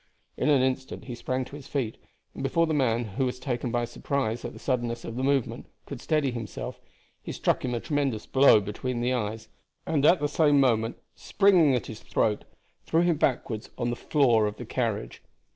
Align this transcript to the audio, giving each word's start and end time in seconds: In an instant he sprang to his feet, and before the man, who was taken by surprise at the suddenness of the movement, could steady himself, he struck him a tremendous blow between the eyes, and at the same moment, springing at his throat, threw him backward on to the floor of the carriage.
In 0.35 0.49
an 0.49 0.63
instant 0.63 1.05
he 1.05 1.13
sprang 1.13 1.45
to 1.45 1.55
his 1.55 1.67
feet, 1.67 1.97
and 2.33 2.41
before 2.41 2.65
the 2.65 2.73
man, 2.73 3.03
who 3.05 3.25
was 3.27 3.37
taken 3.39 3.69
by 3.69 3.85
surprise 3.85 4.43
at 4.43 4.51
the 4.51 4.57
suddenness 4.57 5.05
of 5.05 5.15
the 5.15 5.21
movement, 5.21 5.67
could 5.85 6.01
steady 6.01 6.31
himself, 6.31 6.81
he 7.21 7.31
struck 7.31 7.63
him 7.63 7.75
a 7.75 7.79
tremendous 7.79 8.25
blow 8.25 8.59
between 8.61 9.01
the 9.01 9.13
eyes, 9.13 9.47
and 9.85 10.03
at 10.03 10.19
the 10.19 10.27
same 10.27 10.59
moment, 10.59 10.97
springing 11.13 11.75
at 11.75 11.85
his 11.85 11.99
throat, 11.99 12.45
threw 12.83 13.01
him 13.01 13.17
backward 13.17 13.69
on 13.77 13.89
to 13.89 13.89
the 13.91 13.95
floor 13.95 14.47
of 14.47 14.55
the 14.57 14.65
carriage. 14.65 15.21